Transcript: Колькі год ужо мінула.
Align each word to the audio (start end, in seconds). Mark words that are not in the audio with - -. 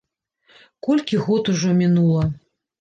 Колькі 0.87 1.21
год 1.27 1.53
ужо 1.55 1.77
мінула. 1.85 2.29